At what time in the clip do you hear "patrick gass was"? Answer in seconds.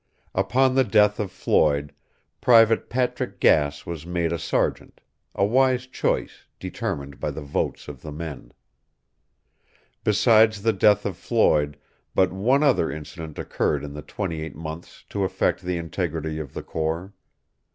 2.89-4.03